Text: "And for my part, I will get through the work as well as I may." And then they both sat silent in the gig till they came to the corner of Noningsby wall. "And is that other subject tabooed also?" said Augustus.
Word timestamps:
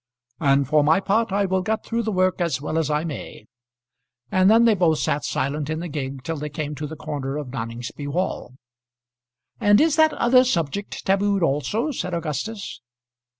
"And 0.39 0.67
for 0.67 0.83
my 0.83 0.99
part, 0.99 1.31
I 1.31 1.45
will 1.45 1.61
get 1.61 1.85
through 1.85 2.01
the 2.01 2.11
work 2.11 2.41
as 2.41 2.59
well 2.59 2.79
as 2.79 2.89
I 2.89 3.03
may." 3.03 3.45
And 4.31 4.49
then 4.49 4.65
they 4.65 4.73
both 4.73 4.97
sat 4.97 5.23
silent 5.23 5.69
in 5.69 5.79
the 5.79 5.87
gig 5.87 6.23
till 6.23 6.37
they 6.37 6.49
came 6.49 6.73
to 6.73 6.87
the 6.87 6.95
corner 6.95 7.37
of 7.37 7.49
Noningsby 7.49 8.07
wall. 8.07 8.55
"And 9.59 9.79
is 9.79 9.97
that 9.97 10.13
other 10.13 10.43
subject 10.43 11.05
tabooed 11.05 11.43
also?" 11.43 11.91
said 11.91 12.15
Augustus. 12.15 12.81